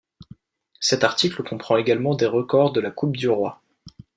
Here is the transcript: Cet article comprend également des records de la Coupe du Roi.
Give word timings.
Cet 0.79 1.03
article 1.03 1.43
comprend 1.43 1.77
également 1.77 2.15
des 2.15 2.25
records 2.25 2.71
de 2.73 2.81
la 2.81 2.89
Coupe 2.89 3.15
du 3.15 3.29
Roi. 3.29 3.61